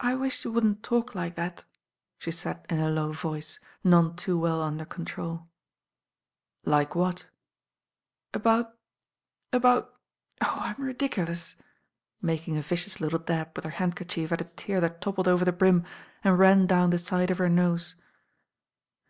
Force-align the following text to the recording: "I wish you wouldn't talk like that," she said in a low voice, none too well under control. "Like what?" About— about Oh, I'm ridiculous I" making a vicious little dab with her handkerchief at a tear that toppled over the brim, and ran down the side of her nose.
"I 0.00 0.14
wish 0.14 0.46
you 0.46 0.50
wouldn't 0.50 0.82
talk 0.82 1.14
like 1.14 1.34
that," 1.34 1.64
she 2.16 2.30
said 2.30 2.64
in 2.70 2.78
a 2.80 2.88
low 2.88 3.12
voice, 3.12 3.60
none 3.84 4.16
too 4.16 4.38
well 4.38 4.62
under 4.62 4.86
control. 4.86 5.46
"Like 6.64 6.94
what?" 6.94 7.26
About— 8.32 8.78
about 9.52 9.94
Oh, 10.40 10.56
I'm 10.62 10.82
ridiculous 10.82 11.56
I" 11.58 11.62
making 12.22 12.56
a 12.56 12.62
vicious 12.62 12.98
little 12.98 13.18
dab 13.18 13.50
with 13.54 13.66
her 13.66 13.72
handkerchief 13.72 14.32
at 14.32 14.40
a 14.40 14.44
tear 14.44 14.80
that 14.80 15.02
toppled 15.02 15.28
over 15.28 15.44
the 15.44 15.52
brim, 15.52 15.84
and 16.24 16.38
ran 16.38 16.66
down 16.66 16.88
the 16.88 16.96
side 16.98 17.30
of 17.30 17.36
her 17.36 17.50
nose. 17.50 17.96